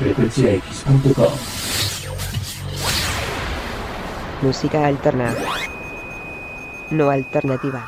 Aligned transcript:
frecuenciax.com. 0.00 1.32
Música 4.40 4.86
alterna. 4.86 5.34
No 6.90 7.10
alternativa. 7.10 7.86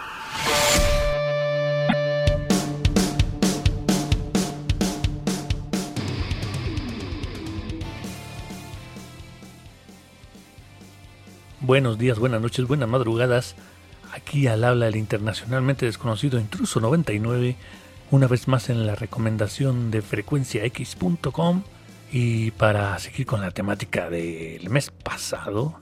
Buenos 11.63 11.97
días, 11.97 12.19
buenas 12.19 12.43
noches, 12.43 12.67
buenas 12.69 12.91
madrugadas. 12.91 13.57
Aquí 14.13 14.49
al 14.49 14.65
habla 14.65 14.89
el 14.89 14.97
internacionalmente 14.97 15.87
desconocido 15.87 16.39
Intruso 16.39 16.79
99, 16.79 17.57
una 18.11 18.27
vez 18.27 18.49
más 18.49 18.69
en 18.69 18.87
la 18.87 18.97
recomendación 18.97 19.91
de 19.91 20.03
frecuenciax.com. 20.03 21.63
Y 22.13 22.51
para 22.53 22.99
seguir 22.99 23.25
con 23.25 23.41
la 23.41 23.51
temática 23.51 24.11
del 24.11 24.69
mes 24.69 24.91
pasado 24.91 25.79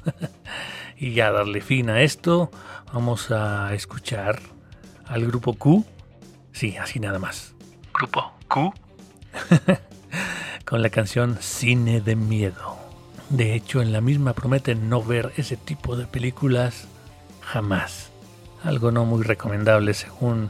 y 0.97 1.13
ya 1.13 1.33
darle 1.33 1.61
fin 1.61 1.91
a 1.91 2.03
esto, 2.03 2.53
vamos 2.93 3.33
a 3.33 3.75
escuchar 3.75 4.39
al 5.07 5.27
grupo 5.27 5.55
Q. 5.55 5.85
Sí, 6.53 6.77
así 6.77 7.01
nada 7.01 7.19
más. 7.19 7.55
Grupo 7.93 8.33
Q. 8.47 8.73
con 10.65 10.83
la 10.83 10.91
canción 10.91 11.37
Cine 11.41 12.01
de 12.01 12.15
Miedo. 12.15 12.79
De 13.29 13.55
hecho, 13.55 13.83
en 13.83 13.93
la 13.93 14.01
misma 14.01 14.33
prometen 14.33 14.89
no 14.89 15.03
ver 15.03 15.33
ese 15.37 15.57
tipo 15.57 15.97
de 15.97 16.07
películas 16.07 16.87
jamás. 17.41 18.11
Algo 18.63 18.93
no 18.93 19.05
muy 19.05 19.25
recomendable 19.25 19.95
según 19.95 20.49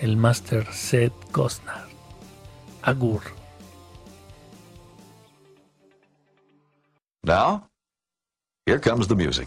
el 0.00 0.16
Master 0.16 0.66
Seth 0.72 1.14
Costner. 1.30 1.84
Agur. 2.82 3.22
Now, 7.24 7.68
here 8.66 8.80
comes 8.80 9.06
the 9.06 9.14
music. 9.14 9.46